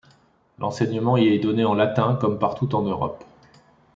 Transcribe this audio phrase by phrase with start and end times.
[0.57, 3.23] L'enseignement y est donné en latin comme partout en Europe.